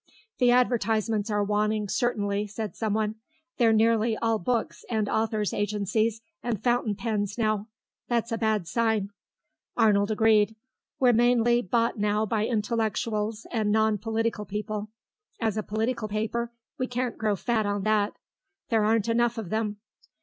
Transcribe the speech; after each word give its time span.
"The 0.39 0.49
advertisements 0.49 1.29
are 1.29 1.45
waning, 1.45 1.87
certainly," 1.87 2.47
said 2.47 2.75
someone. 2.75 3.17
"They're 3.57 3.71
nearly 3.71 4.17
all 4.17 4.39
books 4.39 4.83
and 4.89 5.07
author's 5.07 5.53
agencies 5.53 6.21
and 6.41 6.59
fountain 6.63 6.95
pens 6.95 7.37
now. 7.37 7.67
That's 8.07 8.31
a 8.31 8.37
bad 8.39 8.65
sign." 8.67 9.09
Arnold 9.77 10.09
agreed. 10.09 10.55
"We're 10.99 11.13
mainly 11.13 11.61
bought 11.61 11.99
now 11.99 12.25
by 12.25 12.47
intellectuals 12.47 13.45
and 13.51 13.69
non 13.71 13.99
political 13.99 14.43
people. 14.45 14.89
As 15.39 15.55
a 15.55 15.61
political 15.61 16.07
paper, 16.07 16.51
we 16.79 16.87
can't 16.87 17.19
grow 17.19 17.35
fat 17.35 17.67
on 17.67 17.83
that; 17.83 18.15
there 18.69 18.83
aren't 18.83 19.07
enough 19.07 19.37
of 19.37 19.51
them.... 19.51 19.77